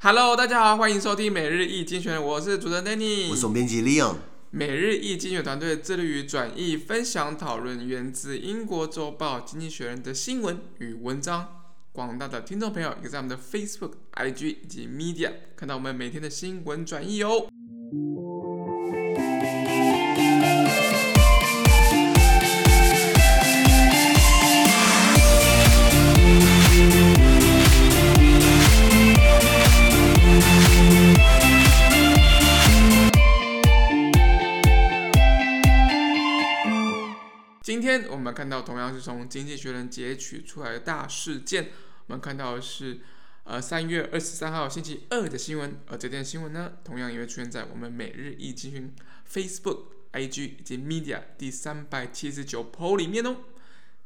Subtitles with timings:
[0.00, 4.14] Hello，大家好，欢迎收听每日易精选，我是主持人 Danny，我是总编辑 Leon。
[4.50, 11.48] 每日易精选团队致力于转译、分享、讨论源自英国周报《经济学人》的新闻与文章。
[11.90, 17.48] 广大的听众朋友，也在我们的 Facebook、IG 以及 Media 看到我们每天的新闻转译哦。
[37.68, 41.68] 今天我们看到，同样是从《经济学人》截取出来的大事件。
[42.06, 43.00] 我们看到的是，
[43.44, 45.78] 呃，三月二十三号星期二的新闻。
[45.86, 48.94] 而这件新闻呢，同样也会出现在我们每日一精选
[49.30, 49.80] Facebook、
[50.14, 53.36] IG 以及 Media 第三百七十九 PO 里面哦。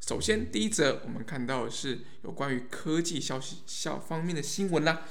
[0.01, 5.03] 首先，第一则我们看到的是有关于科技消息消方面的新闻啦。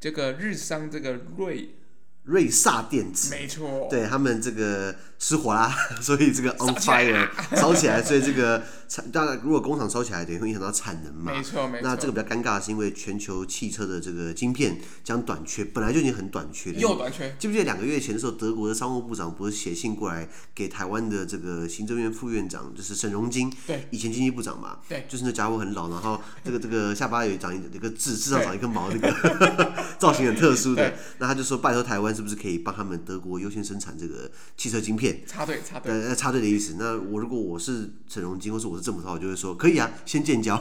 [0.00, 1.76] 这个日商这个瑞。
[2.24, 11.30] 瑞萨电子，没错，对他们这个失火啦， 所以这个 on fire 烧起来，所以这个产当然如果工厂烧起来，等于会影响到产能嘛。
[11.30, 11.86] 没错，没错。
[11.86, 16.78] 那这个比较尴尬的是，因为全球汽车的这个晶片将短缺，本来就已经很短缺了。
[16.78, 17.36] 又短缺。
[17.38, 30.94] 记不记得两个月前的时候，德国的商务部长不是写信过来给台湾的这个行政院副院长，就是沈荣津，对，以前经济部长嘛，对，就是那家伙很老，然后 这个这个下巴有长一个痣，至少长一根毛，那个 造型很特殊的。
[31.18, 32.98] 那他就说，拜托台湾是不是可以帮他们。
[33.06, 36.76] 德国优先生产这个汽车晶片，插队插队，呃，插队的意思。
[36.78, 40.56] 那我如果我是陈荣金，或是我是政府的话，我就会说可以啊，先建交，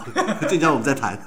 [0.50, 1.18] 建交我们再谈。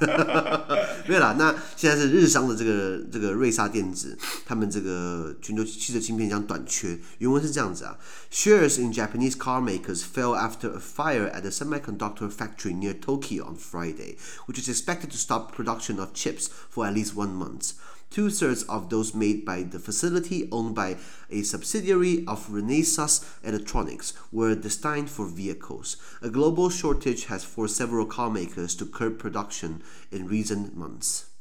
[1.07, 6.99] 没有啦，那现在是日商的这个这个瑞萨电子，他们这个全球汽车芯片将短缺。
[7.17, 7.97] 原文是这样子啊
[8.31, 13.55] ：Shares in Japanese car makers fell after a fire at a semiconductor factory near Tokyo on
[13.57, 17.73] Friday, which is expected to stop production of chips for at least one month.
[18.13, 20.97] Two thirds of those made by the facility owned by
[21.31, 25.97] a subsidiary of Renesas Electronics were destined for vehicles.
[26.21, 29.81] A global shortage has forced several car makers to curb production
[30.11, 31.32] in recent months.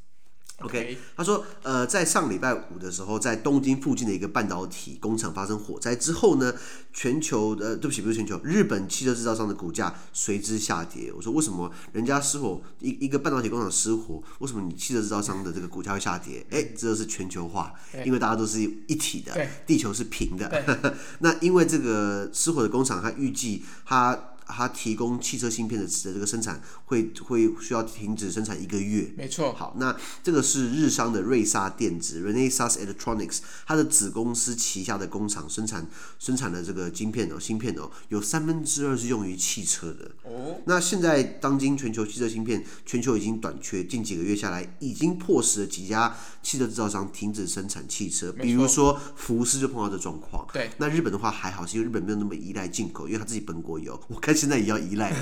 [0.65, 6.55] OK，他说，呃，在上礼拜五的时候，在东京附近的一个半导体工厂发生火灾之后呢，
[6.93, 11.13] 全球的，对不起，不是全球，日本汽车制造商的股价随之下跌。
[11.13, 16.47] 我说，为什么人家失火一一个半导体工厂失火，为什么你汽车制造商的这个股价会下跌？
[16.51, 17.73] 哎，这个是全球化，
[18.05, 20.95] 因为大家都是一体的，地球是平的。
[21.21, 24.29] 那因为这个失火的工厂，它预计它。
[24.47, 29.13] 它提供汽车芯片的这个生产会会需要停止生产一个月。
[29.17, 29.53] 没错。
[29.53, 35.87] 好，那这个是日商的瑞萨电子 （Renesas Electronics），它的子公司旗下的工厂生产
[36.19, 40.11] 生产的这个晶片哦，芯片哦，有三分之二是用于汽车的。
[40.25, 40.61] 哦。
[40.67, 48.33] 那现在当今全球汽车芯片全球已经短缺，近几个月下来已经迫使了几家汽车制造商停止生产汽车。
[48.33, 50.47] 比如说福斯就碰到这状况。
[50.53, 50.71] 对。
[50.79, 53.99] 那日本的话还好，是因为日本没有那么依赖进口，因为它自己本国有。
[54.09, 54.32] 我看。
[54.35, 55.13] 现在也要依赖。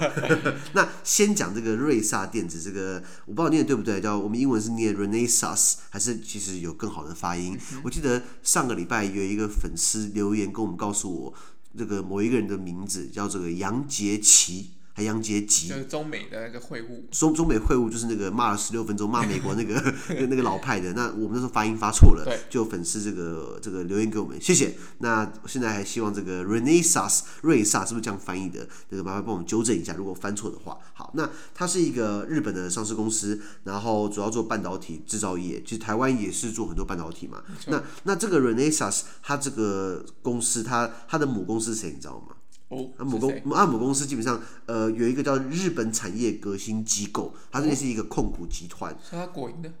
[0.74, 7.58] 那先讲这个瑞萨电子，这个我不知道念的对不对，叫我们英文是念 Renesas，还是其实有更好的发音？
[7.72, 11.34] 嗯、我记得上个礼拜有一个粉丝留言跟我们告诉我，
[11.76, 14.70] 这个某一个人的名字叫这个杨杰奇。
[14.96, 17.02] 还杨洁吉，就是中美的那个会晤。
[17.10, 19.74] 中中美会晤就是那个骂了十六分钟，骂美国那个
[20.26, 20.94] 那个老派的。
[20.94, 24.74] 那我们那时候发音发错了，就粉丝这个这个留言给我们，谢谢。
[25.00, 28.66] 那现在还希望这个 Renesas 瑞萨是不是这样翻译的？
[28.88, 30.78] 那个麻烦帮我们纠正一下，如果翻错的话。
[30.94, 35.62] 好，那它是一个日本的上市公司，然后主要做半导体制造业。
[35.62, 37.42] 其实台湾也是做很多半导体嘛。
[37.66, 41.90] 那那这个 Renesas 它这个公司，它它的母公司是谁？
[41.90, 42.35] 你知道吗？
[42.68, 48.92] 哦，那母公阿母公司基本上，呃，有一个叫日本产业革新机构，它这里是一个控股集团。
[49.08, 49.72] 是它国营的？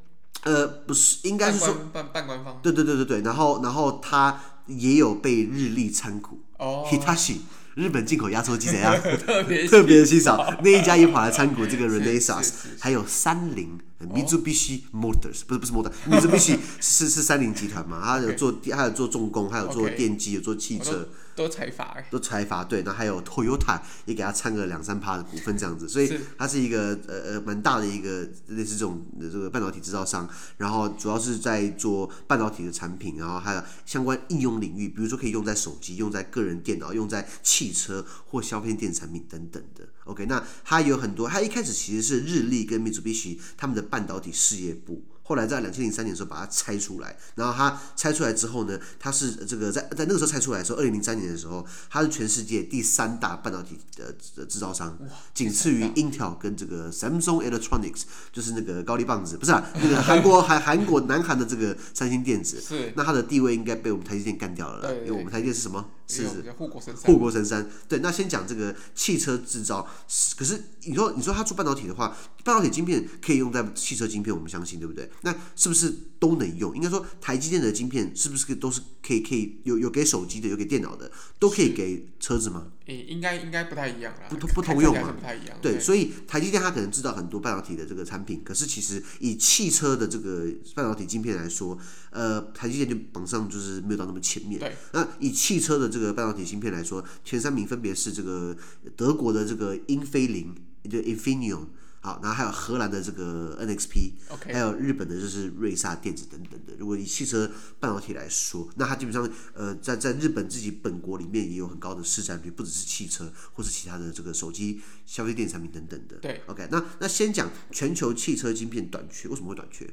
[0.44, 2.60] 呃，不是，应该是说半半官方。
[2.62, 6.38] 对对对对对，然后然后它也有被日立参股。
[6.58, 6.86] 哦。
[6.88, 7.38] Hitachi
[7.74, 8.94] 日本进口压缩机怎样？
[9.26, 13.78] 特别特别稀少，那一家也跑来参股这个 Renesas，还有三菱。
[13.98, 18.00] Mitsubishi Motors 不是不是 Motors，Mitsubishi 是是三菱集团嘛？
[18.04, 22.82] 它有做它有做重工，还有做电机，有做汽车，都财阀，都财阀对。
[22.82, 30.28] 那还有 Toyota 也给他参个两三趴的股份这样子，所以它是一个呃呃蛮大的一个类似这种的这个半导体制造商。
[30.56, 39.88] 然后主要是在做半导体的产品，然后还有相关应用领域，比如说可以用在手机、用在个人电脑、用在汽车或消费电子产品等等的。
[40.04, 43.86] OK，那它有很多，它一开始其实是日立跟 Mitsubishi 他们的。
[43.86, 54.14] 半导体事业部后来在两千零三年的时候把它拆出来，然后它拆出来之后呢，它是这个在在那个时候拆出来的时候，二零零三年的时候，它是全世界第三大半导体的
[54.46, 54.96] 制造商，
[55.34, 58.02] 仅次于 Intel 跟这个 Samsung Electronics，
[58.32, 65.84] 就是那个高丽棒子，不是啊，那个韩国韩韩国南韩的这个三星电子，是，那它的地位应该被我们台积电干掉了，因为我们台积电是什么？
[66.06, 67.04] 是护国神山。
[67.04, 67.68] 护国神山。
[67.88, 69.88] 对，那先讲这个汽车制造，
[70.36, 75.10] 可是你说你说它做半导体的话，半导体晶片可以用在汽车晶片，我们相信对不对？
[75.22, 76.74] 那是不是都能用？
[76.76, 82.68] 应该说台积电的晶片是不是都是可以可以有有给手机的，有给电脑的，都可以给车子吗？
[82.86, 85.58] 诶，应该应该不太一样啦，不不通用嘛，不太一样。
[85.60, 91.76] 对，所以台积电它可能制造很多半导体的这个产品，可是其实以汽车的这个半导体晶片来说，
[92.10, 94.60] 呃，台积电就榜上就是没有到那么前面。
[94.60, 98.56] 对，那以汽车的这个半导体芯片来说，前三名分别是这个
[98.94, 100.54] 德国的这个英飞凌，
[100.88, 101.66] 就 Infineon。
[102.00, 104.52] 好，然后还有荷兰的这个 NXP，Okay.
[104.52, 106.74] 还有日本的就是瑞萨电子等等的。
[106.78, 107.50] 如果以汽车
[107.80, 116.16] 半导体来说，那它基本上呃，在在日本自己本国里面也有很高的市占率，不只是汽车，或是其他的这个手机、消费电产品等等的。
[116.18, 119.88] 对，OK，那那先讲全球汽车晶片短缺，为什么会短缺？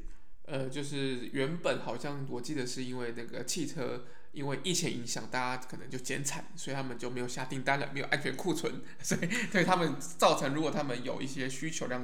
[0.46, 4.04] 呃，就是原本好像我记得是因为那个汽车。
[4.34, 12.04] 因为疫情影响，大家可能就减产，所以他们就没有下订单了，没有安全库存， 所以对他们造成，如果他们有一些需求量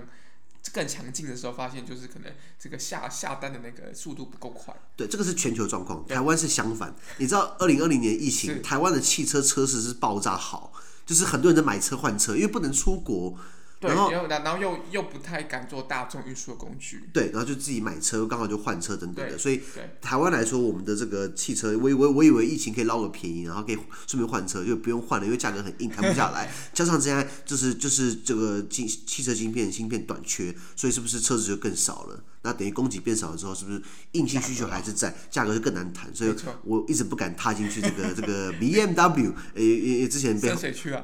[0.72, 4.76] 更强劲的时候，发现就是可能这个下下单的那个速度不够快。
[4.96, 6.96] 对，这个是全球状况，台湾是相反。
[7.18, 10.72] 你知道，二零二零年疫情，台湾的汽车车市是爆炸好，
[11.06, 13.38] 就是很多人在买车换车，因为不能出国。
[13.80, 17.10] 对，然后然后又又不太敢做大众运输的工具。
[17.14, 19.38] 对，然后就自己买车，刚好就换车等等的。
[19.38, 19.62] 所以
[20.02, 26.52] 台湾来说，我们的这个汽车，我我我以为疫情可以捞个便宜，然后可以顺便换车，就不用换了，因为价格很硬，谈不下来。
[26.74, 32.24] 加上现在就是就是这个晶汽车晶片芯片短缺，所以是不是车子就更少了？
[32.50, 33.80] 那等于供给变少了之后，是不是
[34.14, 36.10] 硬性需求还是在，价格就更难谈？
[36.16, 40.50] 所以我一直不敢踏进去这个这个 BMW， 也也之前被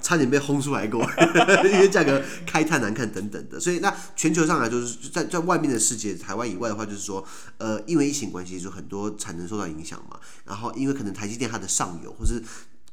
[0.01, 1.07] 差点被轰出来过，
[1.71, 3.59] 因为价格开太难看等等的。
[3.59, 7.23] 所以那全球上来就是在在外面的世界，台湾以外的话，就是说，
[7.59, 10.19] 呃，因为疫情关系，就很多产能受到影响嘛。
[10.45, 12.41] 然后因为可能台积电它的上游或是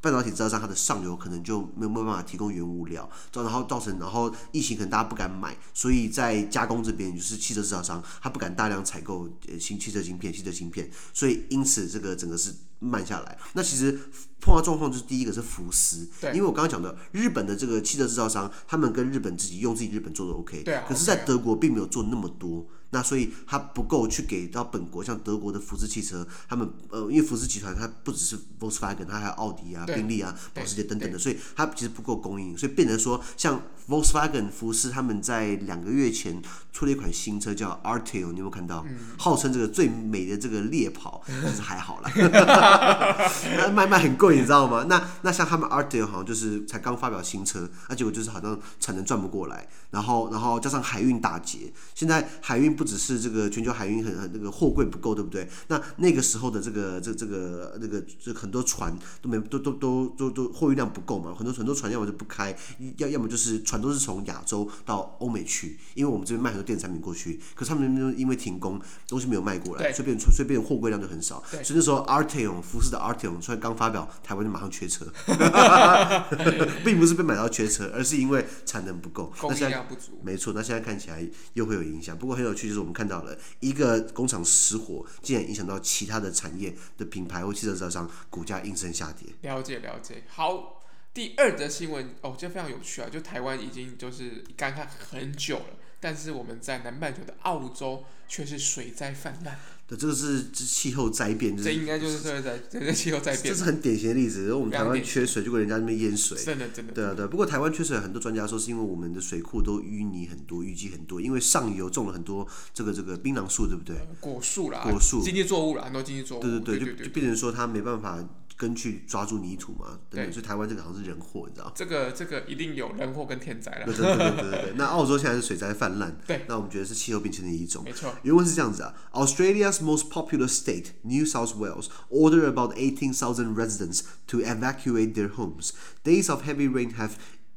[0.02, 9.28] 半导体制造商，它的上游可能就没有办法提供原物料，然后造成然后疫情可能大家不敢买，所以在加工这边就是汽车制造商，他不敢大量采购
[9.60, 13.38] 新汽车芯片、汽车芯片，所以因此这个整个是慢下来。
[13.52, 13.96] 那其实
[14.43, 22.67] 碰到状况就是第一个是福斯，因为我刚刚讲的日本的这个汽车制造商，他们跟日本自己用自己日本做的 OK，对啊，可是在德国并没有做那么多。
[22.94, 38.85] 那所以它不够去给到本国，像德国的福斯汽车，他们呃，因为福斯集团它不只是 Volkswagen，它还有奥迪啊、宾利啊、保时捷等等的，所以它其实不够供应，所以变成说像 Volkswagen 福斯他们在两个月前出了一款新车叫 a r t i l 你有没有看到？
[38.87, 42.11] 嗯、号称这个最美的这个猎跑， 其实还好啦，
[43.73, 44.87] 卖卖很贵，你知道吗？
[44.88, 52.73] 那那像他们 Arteon 好像就是才刚发表新车，那结果就是好像产能转不过来，然后然后加上海运打劫，现在海运。
[52.73, 55.46] 不只是这个全球海运很很那个货柜不够，对不对？
[55.69, 62.56] 那那个时候的这个这这个那个这很多船都没都都都都都货运量不够嘛，很多很多船要么就不开，
[62.96, 71.43] 要要么就是船都是从亚洲到欧美去，因为我们这边卖很多电子产品过去，可是他们那边因为停工，东西没有卖过来，所以变所以变货柜量就很少。
[71.50, 75.07] 所以那时候 Arteon 福斯的 Arteon 虽然刚发表，台湾就马上缺车，
[76.85, 80.21] 并不是被买到缺车，而是因为产能不够，供应量不足。
[80.23, 82.69] 没错，那现在看起来又会有影响，不过很有趣。
[82.69, 89.29] 就是我们看到了一个工厂失火，竟然影响到其他的产业的品牌或汽车制造商，股价应声下跌。
[89.43, 90.25] 了解了解。
[90.29, 93.09] 好，第二则新闻哦，这非常有趣啊！
[93.11, 99.59] 就台湾已经就是干旱很久了，但是我们在南半球的澳洲却是水灾泛滥。
[99.96, 104.44] 这个是气候灾变，这应该就是社会灾这个气候灾变，这是很典型的例子。
[104.44, 106.92] 然后我们台湾缺水，就跟人家那边淹水，真的真的。
[106.92, 113.96] 对啊对，不过台湾缺水，很多专家说是因为我们的水库都淤泥很多，淤积很多，因为上游种了很多这个这个槟榔树，对不对？
[114.20, 116.42] 果树啦，果树，经济作物啦，很多经济作物。
[116.42, 118.22] 对对对，就就变成说它没办法。
[118.56, 121.73] 根去抓住泥土嘛，对，所以台湾这个好像是人祸，你知道？
[121.75, 123.87] 这个这个一定有人祸跟天灾了。
[123.87, 124.73] 对对对对对对。
[124.76, 127.82] 那澳洲现在是水灾泛滥，对，那我们觉得是气候变迁的一种。
[127.85, 128.14] 没错。
[128.23, 135.71] 原文是这样子啊，Australia's most popular state, New South Wales, ordered about eighteen thousand residents to evacuate their homes.
[136.04, 137.12] Days of heavy rain have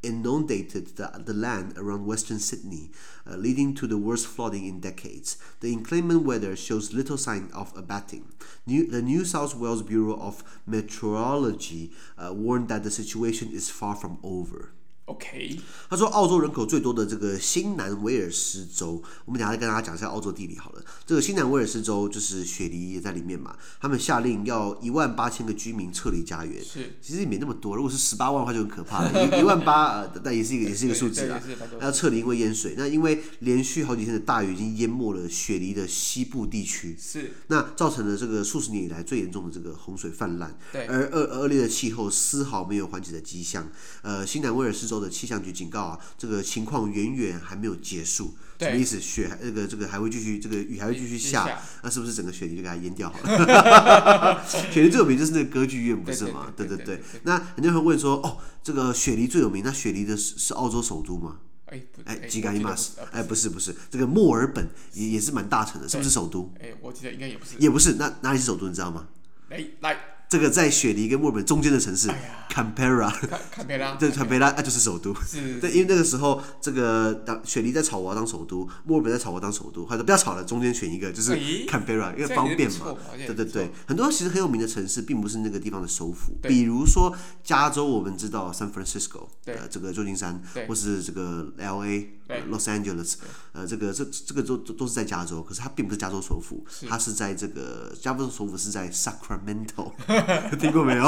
[0.06, 2.92] inundated the, the land around Western Sydney,
[3.28, 5.38] uh, leading to the worst flooding in decades.
[5.60, 8.32] The inclement weather shows little sign of abating.
[8.66, 13.96] New, the New South Wales Bureau of Meteorology uh, warned that the situation is far
[13.96, 14.72] from over.
[15.06, 20.84] OK，他说澳洲人口最多的这个新南威尔斯州，我们等下再跟大家讲一下澳洲地理好了。
[21.06, 26.60] 这个新南威尔斯州就是雪梨也在里面嘛，他们下令要一万八千个居民撤离家园。
[26.64, 31.40] 是，其实也没那么多，如果是十八万的话就很可怕了，一一万八呃， 但也是一个也是一个数字啊。
[31.80, 40.58] 要撤离因为淹水，那因为连续好几天的大雨已经淹没了雪梨的西部地区，是，那造成了这个数十年以来最严重的这个洪水泛滥。
[40.74, 43.70] 对，而恶恶劣的气候丝毫没有缓解的迹象。
[44.02, 44.95] 呃，新南威尔斯州。
[45.00, 49.00] 的气象局警告啊，这个情况远远还没有结束，什么意思？
[49.00, 54.44] 雪这个这个还会继续，这个雨还会继续下，下， 那是不是整个雪梨就给它淹掉好了？
[54.72, 56.54] 雪梨最有名就是那个歌剧院，不是吗？
[56.56, 57.02] 对对对。
[57.24, 61.38] 那人会问说，哦，这个雪梨最有名，那雪梨的是是澳洲首都吗？
[61.66, 66.54] 哎，哎，吉嘎伊马斯，哎，不是不是，这个墨尔本也也是蛮大城的，是不是首都？
[66.60, 68.68] 哎，我记得应该也不是，也不是，那哪里是首都？
[68.68, 69.08] 你知道吗？
[69.50, 70.15] 哎，来。
[70.36, 72.10] 这个在雪梨跟墨尔本中间的城市
[72.50, 73.10] ，Canberra，
[73.50, 75.16] 坎培拉，对，坎培拉，那就是首都。
[75.62, 81.38] 对，因为那个时候，这个当雪梨在吵我要当首都，墨尔本在吵我当首都，他说不要吵了，中间选一个，就是
[81.68, 82.94] Canberra，因为方便嘛。
[83.16, 93.14] 对对对，很多其实很有名的城市，并不是那个地方的首府，比如说加州，我们知道 San Francisco，呃，这个旧金山，或是这个 LA，Los Angeles，
[93.54, 99.94] 呃，这个这这个都都是在加州，可是它并不是加州首府，它是在这个加州首府是在 Sacramento。
[100.60, 101.04] 听过 没有？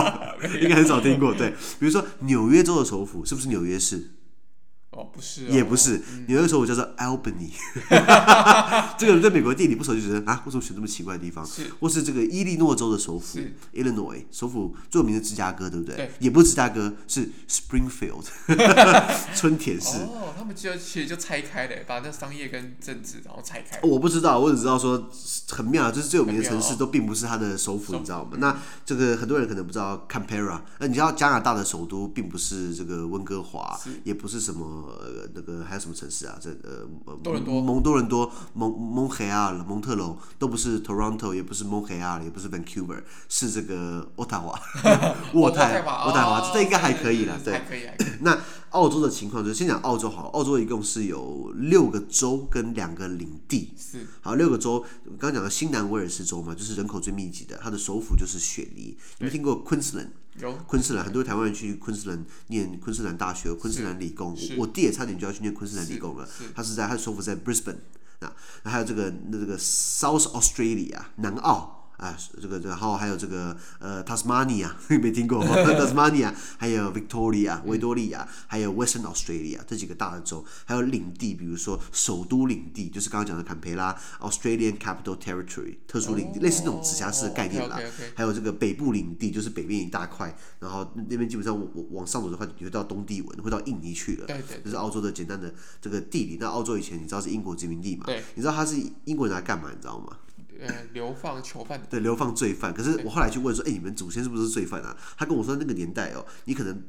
[0.61, 1.33] 应该很少听过。
[1.33, 4.11] 对，比如说纽约州的首府是不是纽约市？
[4.91, 6.01] 哦，不是、哦，也不是。
[6.27, 7.51] 有的时候我叫做 Albany。
[8.97, 11.45] 这个人在美国地理不熟就觉得啊，为什么选这么奇怪的地方？
[11.45, 13.39] 是，或是这个伊利诺州的首府
[13.73, 15.95] Illinois 首府最有名的芝加哥，对不对？
[15.95, 16.11] 对。
[16.19, 18.25] 也不是芝加哥，是 Springfield，
[19.35, 19.97] 春田市。
[19.97, 23.79] 哦，他们就其实就拆开了，把那商业跟政治然后拆开。
[23.83, 25.09] 我不知道，我只知道说
[25.49, 28.37] 很妙，就是最有名的城市都并不是它的首府，你知道吗？
[28.39, 34.76] 那这个很多人可能不知道 Canberra，那你知道加拿大的首都并不是这个温哥华，也不是什么。
[34.83, 36.37] 呃，那个还有什么城市啊？
[36.39, 36.87] 这呃，
[37.23, 44.59] 多伦多、蒙多伦多、蒙蒙黑尔、蒙特龙都不是 Toronto，也不是蒙黑尔，也不是 Vancouver，是这个 渥太华、
[45.33, 47.39] 渥太渥太华，这应该还可以了。
[47.43, 47.61] 对，
[48.21, 48.37] 那
[48.71, 53.73] 澳洲的情况就是，先讲澳洲好，澳洲一共是有六个州跟两个领地。
[53.77, 54.05] 是。
[54.21, 54.85] 好，六个州，
[55.19, 58.97] 刚刚讲的新南威尔士州嘛，就是人口最密集的，它的首府就是雪梨。
[59.19, 60.09] 有没有听过 Queensland？
[60.39, 64.37] 有昆士兰，很多台湾人去昆士兰念昆士兰大学、昆士兰理工。
[64.57, 66.29] 我弟也差点就要去念昆士兰理工了。
[66.53, 67.77] 他是在他的首府在 Brisbane
[68.19, 68.31] 啊，
[68.63, 71.76] 那还有这个那这个 South Australia 南澳。
[71.97, 74.69] 啊，这个然后还有这个呃，Tasmania
[75.01, 87.79] 没听过， Tasmania 还有 Victoria 维多利亚，还有 Western Australia 这几个大的州，还有领地，比如说首都领地，就是刚刚讲的坎培拉 Australian Capital Territory 特殊领地，类似那种直辖市的概念啦。
[88.15, 94.27] 还有这个北部领地，就是北面一大块，然后那边基本上往往上走的话，你会到东帝汶，会到印尼去了。
[94.27, 94.61] 对对。
[94.63, 95.51] 这是澳洲的简单的
[95.81, 96.37] 这个地理。
[96.39, 98.03] 那澳洲以前你知道是英国殖民地嘛？
[98.05, 98.23] 对。
[98.35, 98.75] 你知道它是
[99.05, 99.69] 英国人来干嘛？
[99.73, 100.15] 你知道吗？
[100.61, 101.81] 呃，流放囚犯。
[101.89, 102.73] 对，流放罪犯。
[102.73, 104.95] 可是我后来去问说，哎、欸，你们祖先是不是罪犯啊？
[105.17, 106.81] 他跟我说，那个年代哦，你可能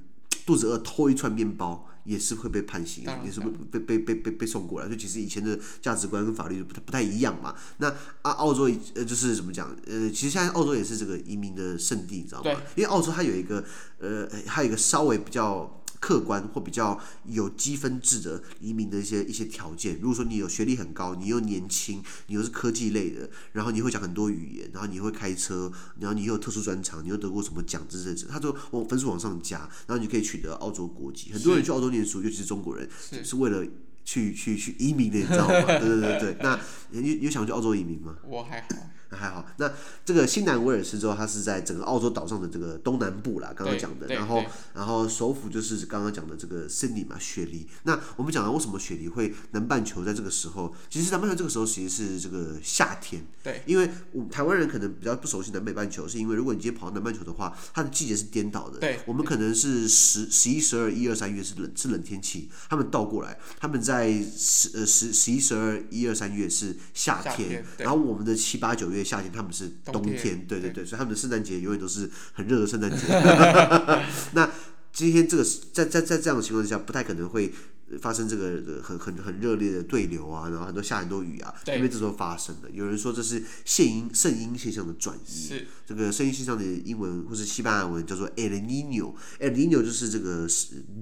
[0.47, 4.89] 肚子饿偷一串面包，也是会被判刑，也是会被被被被被送过来。
[4.89, 7.55] 就其实以前的价值观跟法律不太不太一样嘛。
[7.79, 7.89] 那
[8.23, 9.69] 啊，澳洲呃，就是怎么讲？
[9.87, 12.51] 呃，其实现在澳洲也是这个移民的圣地，你知道吗？
[12.77, 13.65] 因为澳洲它有一个
[13.99, 15.75] 呃，还有一个稍微比较。
[16.01, 31.33] 客观或比较有积分制的移民的一些一些条件，如果说你有学历很高，你又年轻，你又是科技类的，然后你会讲很多语言，然后你会开车，然后你又有特殊专长，你又得过什么奖之类的，他就往分数往上加，然后你就可以取得澳洲国籍。
[31.33, 33.67] 很多人去澳洲念书，尤其是中国人，是，是为了
[34.05, 35.65] 去去去移民的，你知道吗？
[35.79, 36.37] 对对对对。
[36.41, 36.59] 那
[36.91, 38.17] 你有想去澳洲移民吗？
[38.25, 38.69] 我还好。
[39.11, 39.73] 那还好，那
[40.05, 47.67] 这个新南威尔士州，它是在整个澳洲岛上的这个东南部啦，刚刚讲的，然后然后首府就是刚刚讲的这个悉尼嘛，雪梨。
[47.85, 68.98] 那我们讲到为什么雪梨会南半球在这个时候，其实南半球这个时候其实是这个夏天，对，因为我台湾人可能比较不熟悉南北半球，是因为如果你今天跑到南半球的话，它的季节是颠倒的，对，我们可能是十十一十二一二三月是冷是冷天气，他们倒过来，他们在十呃十十一十二一二三月是夏天，然后我们的七八九月。
[69.05, 73.07] 夏天他们是冬天，冬天对对对，所以他们的圣诞节永远都是很热的圣诞节。
[74.33, 74.51] 那
[74.93, 77.53] 今天这个在在在这样的情况之下，不太可能会。
[78.01, 82.71] 发生这个很很很热烈的对流啊，然后很多下很多雨啊，因为这时候发生的。
[82.71, 85.47] 有人说这是现阴圣阴现象的转移。
[85.49, 90.47] 是这个圣阴现象的英文或是西班牙文叫做 El Niño，El Niño 就是这个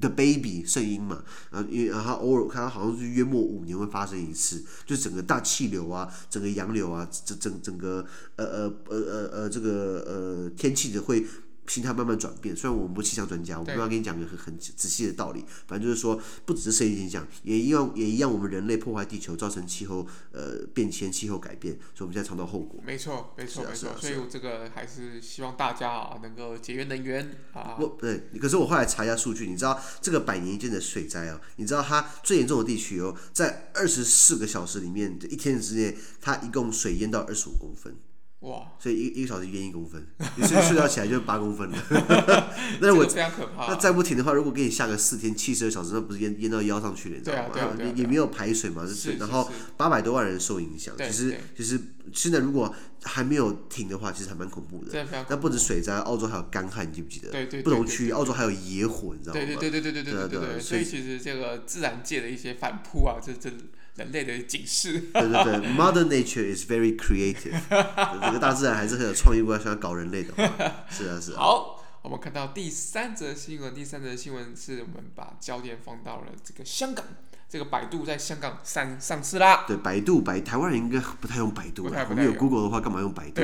[0.00, 1.24] the baby 圣阴嘛。
[1.50, 11.26] 然后因为然后偶尔看它好像是约莫五年会发生一次，就整个大气流啊，整个洋流啊，整整整个呃呃呃呃呃这个呃天气的会。
[11.68, 12.54] 心态慢慢转变。
[12.56, 15.44] 虽然我们不是气象专家，我没办法跟你讲个很很仔细的道理。
[15.66, 22.80] 反正就是说，不只是生理现象，也一样也一样，我们人类破坏地球，造成气候呃变迁、气候改变，所以我们现在尝到后果。
[22.84, 23.96] 没错，没错，没错。
[24.00, 27.74] 所以我这个还是希望大家啊能够节约能源啊。
[27.78, 37.96] 不，对，可是我后来查一下数据，你知道这个百年一见的水灾啊，你知道它最严重的地区哦，在二十四个小时里面，一天之内，它一共水淹到二十五公分。
[38.40, 38.70] 哇！
[38.78, 41.78] 所以一一个小时淹一公分，你 睡睡觉起来就八公分了。
[42.80, 43.68] 那我非常可怕。
[43.68, 47.76] 那再不停的话，如果给你下个四天七十二小时，那不是淹淹到腰上去了，你知道吗？
[47.78, 50.94] 也也没有排水嘛，是然后八百多万人受影响。
[50.98, 51.80] 其实其实
[52.12, 55.06] 现在如果还没有停的话，其实还蛮恐怖的。
[55.30, 57.30] 那不止水灾，澳洲还有干旱，你记不记得？
[57.30, 57.62] 对对。
[57.62, 59.40] 不同区域，澳洲还有野火，你知道吗？
[59.40, 60.60] 对对对对对对对对对。
[60.60, 63.50] 所以其实这个自然界的一些反扑啊，这这。
[63.96, 64.92] 人类的警示。
[65.12, 67.60] 对对对， Mother Nature is very creative。
[67.68, 70.44] 这个大自然还是很有创意，不要喜欢搞人类的话。
[70.88, 71.38] 是啊，是啊。
[71.38, 73.74] 好，我们看到第三则新闻。
[73.74, 77.04] 第三则新闻是我们把焦点放到了这个香港，
[77.48, 79.64] 这个百度在香港上上市啦。
[79.66, 82.06] 对，百度百台湾人应该不太用百度了。
[82.10, 83.42] 我们有 Google 的话，干嘛用百度？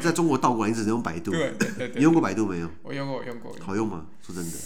[0.00, 1.30] 在中国倒过来，你只能用百度。
[1.36, 1.92] 对对对。
[1.96, 2.70] 你用过百度没有？
[2.82, 3.54] 我用过，我用过。
[3.60, 4.06] 好用吗？
[4.24, 4.56] 说真的。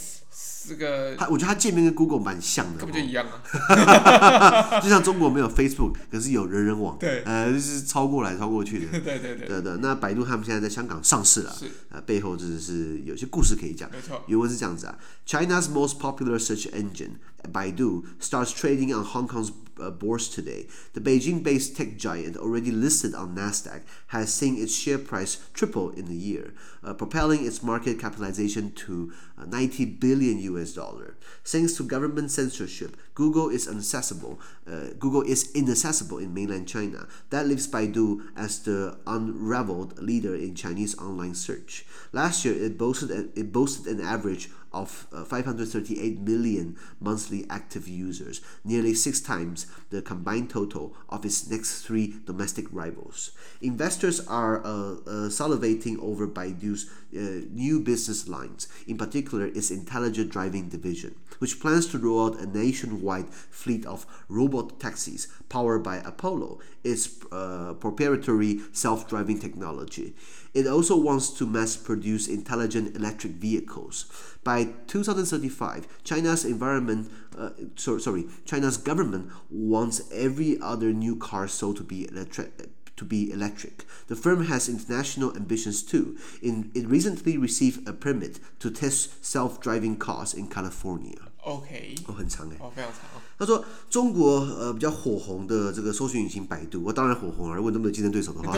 [0.68, 4.80] 这个，它我觉得它界面跟 Google 蛮像的，根本就一样啊。
[4.82, 8.86] 就像中国没有 Facebook，可是有人人网，对，呃，就是超过来超过去的。
[9.00, 9.46] 对对对。
[9.48, 13.90] 对对，那百度他们现在在香港上市了，是，呃，背后就是是有些故事可以讲。
[13.90, 14.22] 没错。
[14.26, 17.16] 原文是这样子啊，China's most popular search engine,
[17.52, 19.50] Baidu, starts trading on Hong Kong's
[19.90, 20.66] bourse today.
[20.94, 26.06] The Beijing-based tech giant, already listed on Nasdaq, has seen its share price triple in
[26.06, 31.16] the year, uh, propelling its market capitalization to uh, 90 billion US dollar.
[31.44, 34.40] Thanks to government censorship, Google is inaccessible.
[34.66, 37.06] Uh, Google is inaccessible in mainland China.
[37.30, 41.86] That leaves Baidu as the unrivaled leader in Chinese online search.
[42.12, 48.42] Last year, it boasted it boasted an average of uh, 538 million monthly active users,
[48.62, 53.30] nearly six times the combined total of its next three domestic rivals.
[53.62, 60.30] Investors are uh, uh, salivating over Baidu's uh, new business lines, in particular its intelligent
[60.30, 65.96] driving division, which plans to roll out a nationwide fleet of robot taxis powered by
[65.98, 70.14] Apollo, its proprietary self driving technology.
[70.55, 74.05] It also wants to mass produce intelligent electric vehicles.
[74.43, 81.77] By 2035, China's environment, uh, so, sorry, China's government wants every other new car sold
[81.77, 83.85] to be electric to be electric.
[84.07, 86.17] The firm has international ambitions too.
[86.41, 91.17] In, it recently received a permit to test self-driving cars in California.
[91.43, 92.99] OK，哦，很长哎，哦，非常长。
[93.38, 98.56] 他说中国呃比较火红的这个搜寻引擎百度，我当然火红啊，如果那么多竞争对手的话，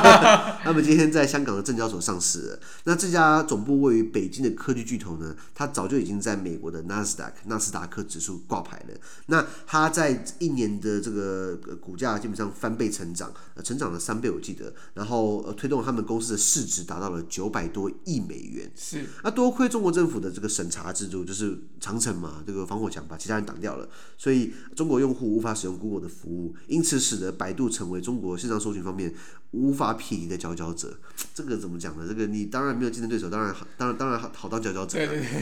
[0.62, 2.60] 他们今天在香港的证交所上市了。
[2.84, 8.94] 那这家总部位于北京的科技巨头呢，它早就已经在美国的纳斯达克纳斯达克指数挂牌了。
[9.26, 18.70] 那它在一年的这个股价基本上翻倍成长，呃，成长了三倍我记得，然后呃推动他们公司的市值达到了九百多亿美元。
[18.76, 22.28] 是，那多亏中国政府的这个审查制度，就是长城嘛。
[22.28, 23.88] 啊，这个防火墙把其他人挡掉了，
[24.18, 29.14] 所以中国用户无法使用 Google 的服务，因此使得百度成为中国线上搜寻方面
[29.52, 30.98] 无法匹敌的佼佼者。
[31.34, 32.04] 这个怎么讲呢？
[32.06, 34.98] 这个你当然没有竞争对手，当然好，当然当然好，好当佼佼者。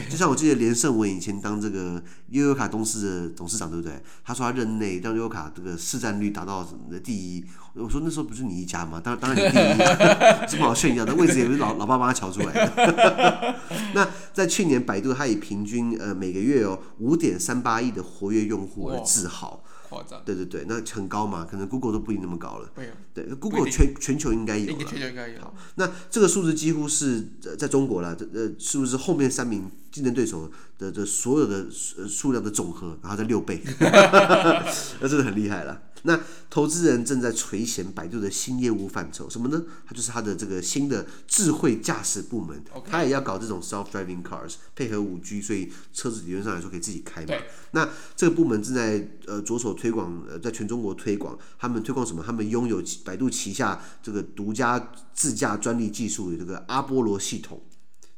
[0.09, 4.01] 就像我记得连胜文以前当这个悠游卡公司的董事长，对不对？
[4.23, 7.43] 他说他任内让悠游卡这个市占率达到什么的第一。
[7.73, 8.99] 我说那时候不是你一家吗？
[9.03, 13.55] 当然当然你第一啊，这么好炫耀的位置也 不是老老爸帮他乔出来的。
[13.93, 19.63] 那在去年，百度它以平均呃每个月哦五点三八亿的活跃用户而自豪。
[19.89, 20.21] 夸张。
[20.25, 22.69] 对对对，那很高嘛，可能 Google 都不一定那么高了。
[22.75, 22.91] 没有。
[23.13, 24.83] 对，Google 全全球应该有了。
[24.83, 25.39] 全球应该有。
[25.41, 33.61] 好，那这个数字几乎是在中国了，呃，是不是后面三名竞争对手的的所有的数量的总和，然后再六倍？
[33.79, 35.81] 那真的很厉害了。
[36.03, 39.63] 那投资人正在垂涎百度的新业务范畴，什么呢？
[39.85, 47.33] 它就是它的这个新的智慧驾驶部门，它也要搞这种 self-driving cars，配合五 G，所以车子理论上来说可以自己开嘛。
[47.71, 51.37] 那这个部门正在呃着手推广，呃，在全中国推广。
[51.59, 52.23] 他们推广什么？
[52.25, 57.61] 他们拥有百度旗下这个独家自驾专利技术的这个阿波罗系统。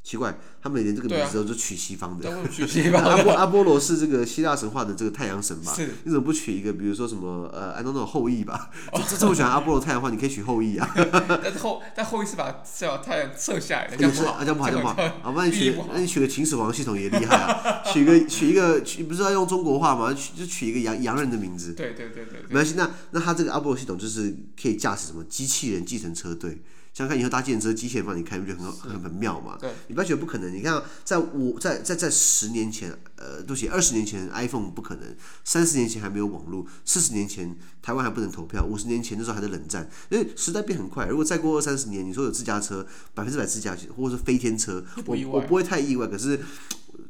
[0.02, 2.28] 奇怪，他们连这个名字都是取西方的。
[2.30, 5.74] 啊、取 西方的阿波阿波罗是这个希腊神话的这个太阳神吧？
[5.74, 5.88] 是。
[6.04, 8.70] 你怎么不取一个，比如说什么呃，安东诺后裔吧？
[8.92, 10.90] 这、哦、这么喜欢阿波罗太阳的话，你可以取后裔啊。
[10.96, 14.94] 但是后但后羿是把是把太阳射下来的，这样不好，这样不好，这样不好。
[15.22, 20.14] 好，那你取那你取个秦始皇系统也厉害啊，取个取一个取不是要用中国话吗？
[20.14, 21.74] 取就取一个洋洋人的名字。
[21.74, 22.42] 对对对对，对。
[22.48, 26.62] 没关系，那那他这个阿波罗系统就是可以驾驶什么机器人计程车队。
[26.92, 29.56] 想看以后搭计程车，机器人帮你开，不觉得很很很妙嘛？
[29.60, 30.52] 对，你不要觉得不可能。
[30.52, 41.06] 你看，在我在在在十年前，呃，对不起，二十年前 iPhone 不可能，三十年前还没有网络，四十年前台湾还不能投票，五十年前那时候还在冷战，因为时代变很快。
[41.06, 46.06] 如果再过二三十年，你说有自驾车，百分之百自驾，或者是飞天车，我我不会太意外。
[46.06, 46.40] 可是。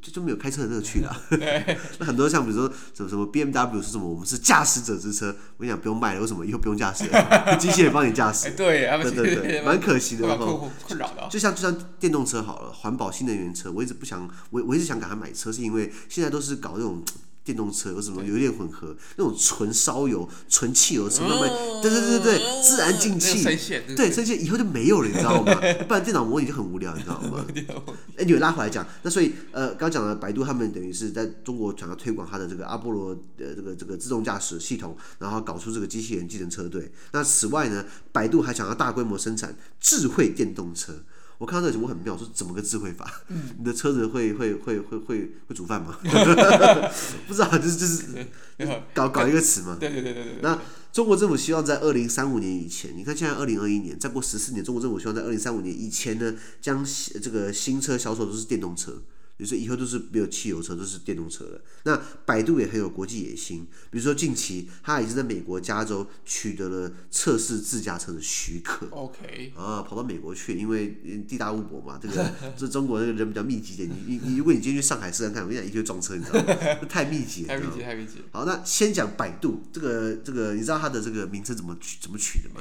[0.03, 1.23] 就就没有开车的乐趣了。
[1.99, 5.29] 那很多像比如说什么什么 BMW 是什么，我们是驾驶者之车。
[5.57, 6.45] 我跟你讲，不用卖了，为什么？
[6.45, 8.51] 以后不用驾驶了， 机器人帮你驾驶。
[8.53, 10.27] 对，对对 对，蛮可惜的。
[10.83, 11.29] 困扰的。
[11.31, 17.03] 就像就像电动车好了，环保新能源车，我一直不想，我我一直想给他买车，是因为现在都是搞这种。
[17.43, 21.49] 电动车有什么油电混合，那种纯烧油、纯汽油车，慢慢，
[21.83, 23.43] 对对对对对，自然进气，
[23.97, 25.55] 对，这些以后就没有了，你知道吗？
[25.89, 27.45] 不然电脑模拟就很无聊，你知道吗？
[28.17, 36.93] 哎，你拉回来讲，那所以呃，刚讲了百度他们等于是在中国想要推广它的这个阿波罗的这个这个自动驾驶系统，然后搞出这个机器人计程车队。
[37.13, 41.03] 那此外呢，百度还想要大规模生产智慧电动车。
[41.41, 43.23] 我看到这个我很妙，说怎么个智慧法？
[43.29, 45.97] 嗯、 你的车子会会会会会会煮饭吗？
[47.27, 49.75] 不知道，就是就是搞搞一个词嘛。
[49.81, 50.35] 对对对对对。
[50.43, 50.59] 那
[50.93, 56.85] 中国政府希望在二零三五年以前，你看现在二零二一年，再过十四年，中国政府希望在二零三五年以前呢，将
[57.23, 59.01] 这个新车销售都是电动车。
[59.41, 61.63] 比如说以后都是没有汽油车，都是电动车了。
[61.85, 68.87] 那百度也很有国际野心，比如说近期它已经在美国加州取得了测试自驾车的许可。
[68.91, 69.53] OK。
[69.57, 73.89] 啊，跑到美国去，因为地大物博嘛，这个这中国那个人比较密集点。
[73.89, 76.55] 你你你，如果你今天去上海试试看，我跟你讲，一定会撞车，你知道吗？
[76.87, 77.49] 太密集了。
[77.49, 78.13] 太密集，太密集。
[78.31, 82.61] 好，那先讲百度这个这个，你知道它的这个名称怎么取怎么取的吗？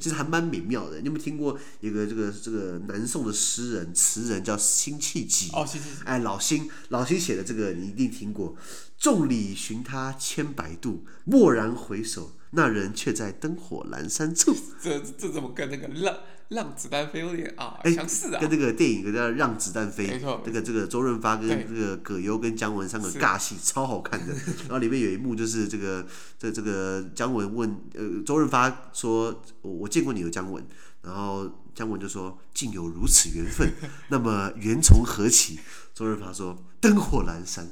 [0.00, 1.00] 其实还蛮美妙的。
[1.00, 5.50] 你有没有听过一个这个这个南宋的诗人词人叫辛弃疾？
[5.52, 6.02] 哦，辛弃疾。
[6.14, 8.54] 哎，老辛，老辛写的这个你一定听过。
[8.96, 14.54] 众里寻他千百度，蓦然回首，那人却在灯火阑珊处。
[14.80, 16.16] 这这怎么跟那个浪
[16.48, 18.40] 浪子弹飞有点啊相似啊？
[18.40, 24.32] 跟那个电影叫《让子弹飞》，没错，这个这个周润发跟这个葛优跟姜文三个尬戏超好看的。
[24.68, 26.06] 然后里面有一幕就是这个
[26.38, 30.64] 这这个姜文问呃周润发说：“我我见过你有姜文。”
[31.04, 33.72] 然后姜文就说：“竟有如此缘分，
[34.08, 35.58] 那么缘从何起？”
[35.94, 37.68] 周润发说：“灯火阑珊，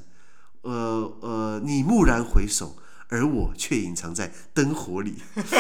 [0.63, 2.77] 呃呃，你蓦然回首，
[3.13, 5.17] 而我却隐藏在灯火里。”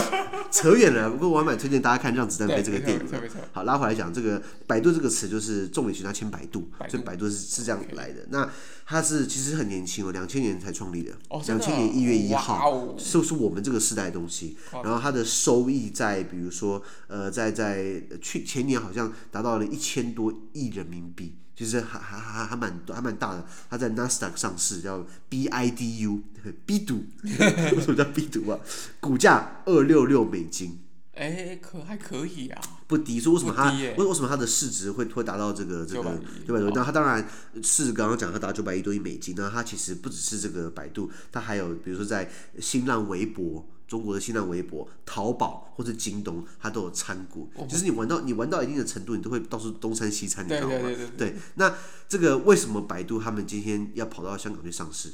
[0.50, 3.18] 扯远了，不过我还蛮推荐大家看《让子弹飞》这个电影的。
[3.52, 8.26] 好，拉回来讲，这个“百度”这个词就是众里寻他千百度，所以“百度”是是这样来的。
[8.30, 8.50] 那
[8.84, 11.12] 它是其实很年轻哦，两千年才创立的，
[11.46, 14.56] 两千年一月一号，就是我们这个时代的东西。
[14.84, 21.36] 然后它的收益在，比如说，呃，在在去前年好像达到了一千多亿人民币。
[21.54, 27.00] 其实还还还还蛮还蛮大的，它在纳斯达克上市，叫 BIDU，BIDU，
[27.76, 28.58] 为什么叫 BIDU 啊？
[29.00, 30.80] 股价二六六美金，
[31.14, 33.20] 哎，可还可以啊，不低。
[33.20, 36.72] 说为什么它为为什么它的市值会会达到这个这个九百多亿？
[36.74, 37.28] 那它当然
[37.62, 43.68] 是刚刚讲它达九百亿多亿美金，那它其实不只是这个百度，它还有比如说在新浪微博。
[43.92, 47.50] 中国的新浪微博、淘宝或者京东，它都有参股。
[47.56, 50.78] 哦、就是你玩到你玩到一定的程度，你都会到处东餐西餐，你知道吗？
[50.78, 51.76] 对对对，对，对，那
[52.08, 55.12] 这个为什么百度他们今天要跑到香港去上市？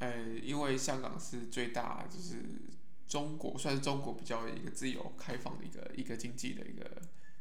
[0.00, 2.42] 呃，因为香港是最大，就是
[3.06, 6.84] 中国算是中国比较一个自由开放的一个一个经济的一个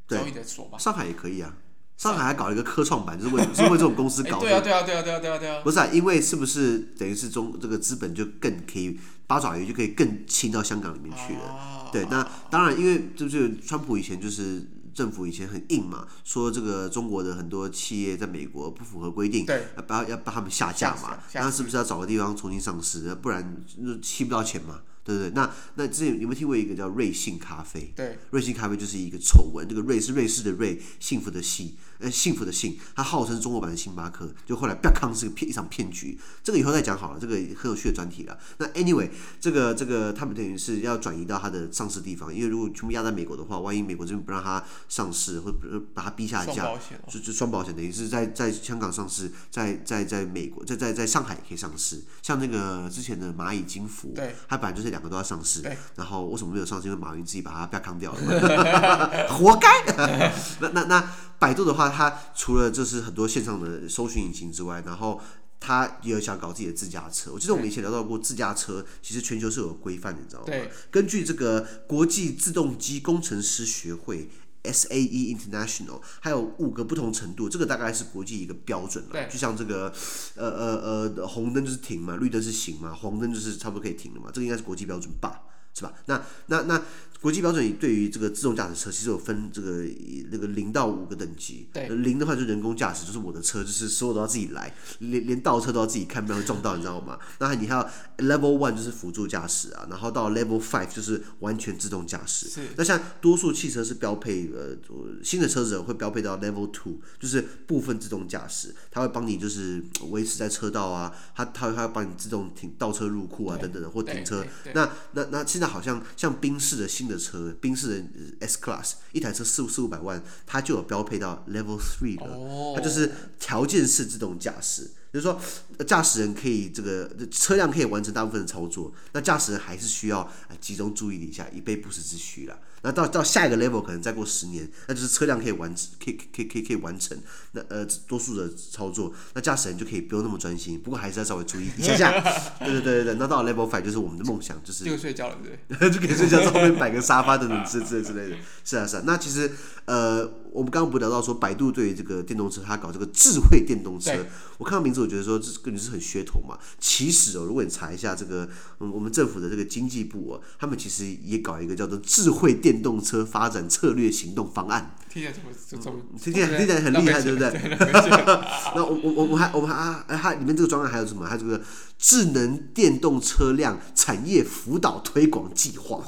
[0.08, 0.78] 交易的所吧。
[0.78, 1.58] 上海也可以啊。
[1.98, 4.42] 上海还搞了一个科创板，就是为是为这种公司 搞的。
[4.42, 5.62] 对啊对啊对啊对啊对啊对啊！
[5.64, 11.90] 不是啊，因为是不是等于是中这个资本就更可以八爪鱼就可以更侵到香港里面去了？
[11.92, 23.14] 对，那当然，因为就是川普以前就是政府以前很硬嘛，说这个中国的很多企业在美国不符合规定，对，要把要把他们下架嘛，那是不是要找个地方重新上市？
[23.16, 23.64] 不然
[24.02, 24.82] 吸不到钱嘛。
[25.04, 27.92] 对对对，那那之前有没有听过一个叫瑞幸咖啡？
[27.96, 38.38] 对，瑞幸咖啡就是一个丑闻，这个瑞是瑞士的瑞，幸福的幸，呃，幸福的幸，它号称中国版的星巴克，就后来不要康是个骗一场骗局，这个以后再讲好了，这个很有趣的专题了。
[38.60, 39.10] 那 anyway，
[39.42, 45.58] 这个这个他们等于是要转移到它的上市地方，因为如果全部压在美国的话，万一美国这边不让它上市，或者
[45.94, 46.74] 把它逼下架，
[47.10, 54.94] 就就双保险，等于是在在香港上市，在在在美国在在在上海也可以上市，像那个之前的蚂蚁金服，对，它本来就是。
[54.94, 55.64] 两个都要上市，
[55.96, 56.88] 然后为什么没有上市？
[56.88, 59.68] 因为马云自己把它不要扛掉了， 活该。
[60.62, 61.10] 那那那
[61.44, 65.20] 百度的话，它除了就是很多线上的搜寻引擎之外，然后
[65.60, 67.32] 它也有想搞自己的自驾车。
[67.34, 70.46] 我记得我们以前聊到过自驾车，其实全球是有规范的，你知道吗？
[70.48, 70.72] 对。
[70.90, 74.30] 根据这个国际自动机工程师学会。
[74.64, 79.28] SAE International 还有五个不同程度，这个大概是国际一个标准了。
[79.28, 79.94] 就像这个，
[80.36, 85.42] 呃呃呃，红灯就是停嘛，绿灯是行嘛，黄灯就是差不多可以停了嘛，这个应该是国际标准吧，
[85.74, 85.92] 是吧？
[86.06, 86.82] 那那那
[87.24, 89.86] 国际标准对于这个自动驾驶车其实有分这个
[90.30, 91.66] 那个零到五个等级。
[91.72, 97.18] 对，零的话就是人工驾驶，就是我的车，就是所有都要自己来，连连倒车都要自己看，不然会撞到，你知道吗？
[97.40, 102.50] 那你还有 Level One 就是辅助驾驶啊，然后到 Level Five 就是完全自动驾驶。
[102.50, 102.60] 是。
[102.76, 104.76] 那像多数汽车是标配呃
[105.24, 114.46] 新的车子会标配到 Level Two，就是部分自动驾驶，它会帮你就是维持在车道啊，它它它会帮你自动停倒车入库啊等等的或停车。
[114.74, 118.06] 那那那现在好像像宾士的新的车，宾士的
[118.48, 124.92] S Class 一台车四四五百万，它就有标配到 Level Three 了，哦、它就是条件式自动驾驶。
[125.14, 125.40] 就是说，
[125.86, 130.28] 驾驶人可以这个车辆可以完成大部分的操作，那驾驶人还是需要
[130.60, 132.58] 集中注意力一下，以备不时之需啦。
[132.82, 137.16] 那到到下一个 level 可能再过十年，那就是车辆可以完成，可以可以可以可以完成
[137.52, 142.12] 那呃多数的操作，那驾驶人就可以不用那么专心，不过还是要稍微注意 一下下。
[142.60, 145.92] 对对对对，那到了 level five 就是我们的梦想，就是就睡觉了，对不对？
[145.94, 148.38] 就可以睡觉，在后面摆个沙发等等之之类之类的。
[148.66, 149.52] 是啊是啊，那其实
[149.86, 150.42] 呃。
[150.54, 154.14] 我们刚刚不聊到说，百度对于这个电动车，它搞这个智慧电动车，
[154.60, 156.58] 我看到名字，我觉得说这跟你是很噱头嘛。
[156.80, 158.48] 其实哦，如果你查一下这个，
[158.80, 164.96] 嗯，我们政府的这个经济部哦，他们其实也搞一个叫做智慧电动车发展策略行动方案。
[165.10, 166.00] 听起来怎么怎么？
[166.22, 167.50] 听起来听起来很厉害，对不对？
[168.76, 171.26] 那我我我我还我们还啊，它里面这个专案还有什么？
[171.26, 171.62] 还有这个
[171.98, 176.04] 智能电动车辆产业辅导推广计划，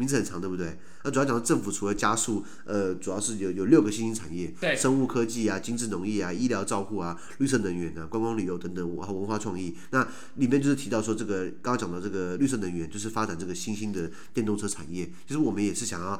[0.00, 0.78] 名字很长，对不对？
[1.04, 9.76] 那主要讲到政府除了加速，呃，主要是有有六个新兴产业，对生物科技啊、精致农业啊、医疗照护啊、绿色能源啊、观光旅游等等，文化创意。
[9.90, 15.04] 那里面就是提到说，这个刚刚讲到这个绿色能源，就是发展这个新兴的电动车产业。
[15.26, 16.18] 其实我们也是想要，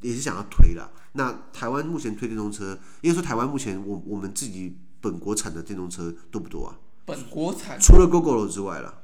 [0.00, 0.90] 也是想要推了。
[1.12, 6.78] 那台湾目前推电动车，应该说台湾目前我我们自己本国产的电动车多不多啊？
[7.04, 9.02] 本国产除了 Gogoro 之外了。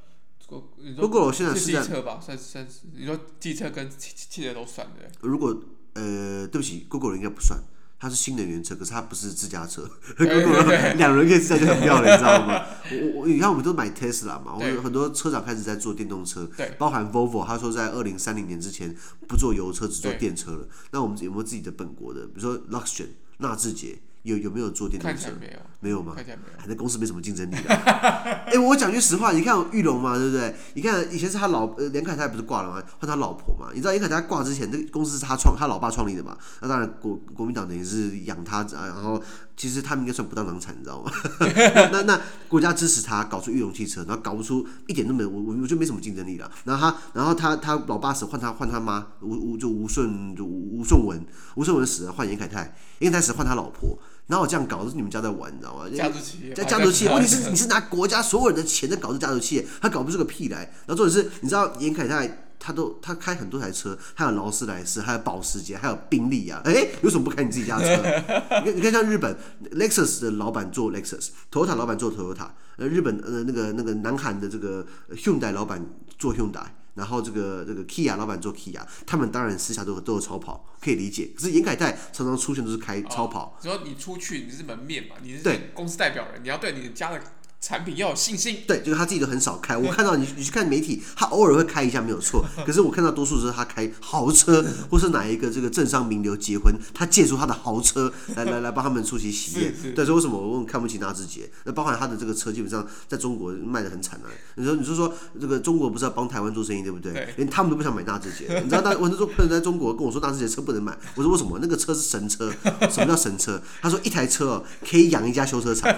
[0.97, 5.09] 如果我现在是在，车吧，算算是你说机车跟汽汽车都算对。
[5.21, 5.55] 如果
[5.93, 7.59] 呃，对不起，Gogoro 应该不算，
[7.99, 9.89] 它是新能源车，可是它不是自家车。
[10.17, 12.65] Google 两人可以自驾就很妙了，你知道吗？
[12.91, 18.95] 我我你看，我们都买 Tesla 嘛，我们很多车厂开始在做电动车，包含 Volvo，他说在二零三零年之前
[19.27, 20.67] 不做油车，只做电车了。
[20.91, 22.25] 那我们有没有自己的本国的？
[22.27, 23.97] 比如说 Luxgen 纳智捷。
[24.25, 25.29] 有有没有做电动车？
[25.39, 26.15] 没有，没有吗？
[26.57, 27.69] 还在公司没什么竞争力的。
[27.75, 30.55] 哎、欸，我讲句实话，你看玉龙嘛，对不对？
[30.73, 32.83] 你看以前是他老呃，连凯泰不是挂了吗？
[32.99, 33.67] 换他老婆嘛。
[33.71, 36.35] 你知道连凯泰挂之前，这个公司是他创，他老爸创立的嘛。
[36.61, 39.21] 那当然国国民党等于是养他，然后
[39.55, 41.11] 其实他们应该算不当党产，你知道吗？
[41.93, 46.49] 那那国家支持他搞出玉龙汽车，然后搞不出一点都没有，我我就没什么竞争力了。
[46.63, 51.23] 然后他，然后他他老爸死换他换他妈吴吴就吴顺就吴顺文，
[51.55, 53.99] 吴顺文死了换严凯泰，严凯泰死换他老婆。
[54.27, 55.87] 然后我这样搞都是你们家在玩，你知道吗？
[55.95, 60.61] 家族企业，在家族企业， 问题是你是拿国家所有人的钱在搞这家族企业，他搞不出个屁来。
[60.87, 66.59] 然后重点是，你知道严凯泰他都他开很多台车，还有劳斯莱斯，还有保时捷，还有宾利啊。
[66.65, 68.01] 哎，为什么不开你自己家的车？
[68.65, 69.37] 你看，你看像日本
[69.73, 75.85] Lexus 的老板做 Lexus，Toyota 老板做 Toyota，呃，日本呃那个那个南韩的这个 Hyundai 老板
[76.17, 76.65] 做 Hyundai。
[76.95, 81.31] 然后这个这个 Kia 老板做 Kia，他们当然私下都都有超跑，可以理解。
[81.35, 83.57] 可是严凯泰常常出现都是开超跑。
[83.61, 87.21] 只要、哦、你出去，你是门面嘛，你是对公司代表人，你要对你的家的。
[87.65, 89.75] 产品要有信心，对，就是他自己都很少开。
[89.75, 92.45] 我看到你，你去看媒体，他偶尔会开一下没有错。
[92.63, 99.73] 可是我看到多数是他开豪车，或是哪一个这个政商名流结婚，他借出他的豪车来 来来帮他们出席喜宴。
[99.95, 101.49] 对，所以为什么我问看不起纳智捷？
[101.63, 104.29] 那包含他的这个车，基本上在中国卖的很惨啊。
[104.57, 107.13] 你说，你说说这个中国不是要帮台湾做生意，对不对？
[107.13, 108.45] 对连他们都不想买纳智捷。
[108.63, 111.57] 你知道，那我那时候朋友在中国跟我说纳智捷车不能买，我说为什么？
[111.59, 112.53] 那个车是神车。
[112.91, 113.59] 什么叫神车？
[113.81, 115.91] 他说一台车哦可以养一家修车厂。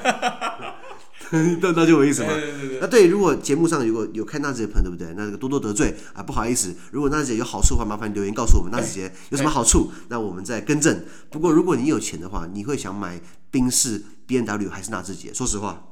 [1.62, 2.30] 那那就有意思嘛。
[2.34, 5.14] 对对对对，那对，如果节目上如果有看娜姐的朋友，对不对？
[5.16, 6.74] 那这个多多得罪啊，不好意思。
[6.92, 11.04] 如果娜姐有好处的话，麻烦留言告诉我们，娜姐有什么好处，那我们再更正。
[11.30, 13.20] 不过如果你有钱的话，你会想买
[13.52, 15.34] 宾士、B N W 还是纳智捷？
[15.34, 15.84] 说实话。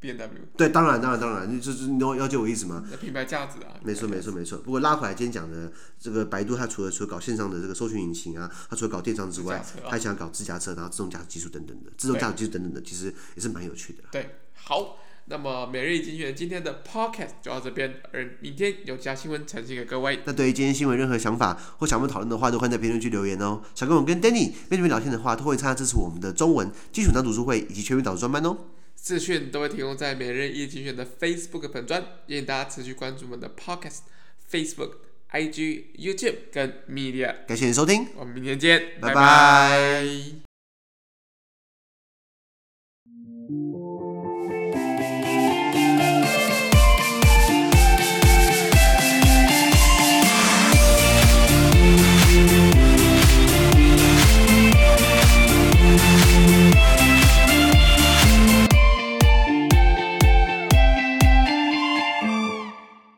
[0.00, 2.84] BMW 对，当然当然当然，你就是你要要就我意思吗？
[3.00, 4.58] 品牌价值啊，没错没错没错。
[4.58, 14.04] 不过拉回来今天讲的这个百度，它除了除了搞线上的这个搜寻引擎啊，它除了搞电商之外，它还想搞自驾车，然后自动驾驶技术等等的，自动驾驶技术等等的，其实也是蛮有趣的。
[14.12, 20.20] 对，好，那么每日一精选今天的 Podcast 就到这边，而明天有其他新闻呈现给各位。
[20.24, 23.60] 那对于今天新闻任何想法或想我们讨论的话，都欢迎在评论区留言哦。
[23.74, 28.56] 想跟我跟 Danny 面对面聊天的话，都会参加支持我们的中文基础党读书会以及全民导读专班哦。
[29.08, 34.00] 资讯都会提供在每日一精选的 Facebook 粉专，也请大家持续关注我们的 Podcast、
[34.50, 34.96] Facebook、
[35.32, 37.36] IG、YouTube 跟 Media。
[37.46, 39.14] 感谢你收听，我们明天见，拜拜。
[39.14, 40.47] 拜拜。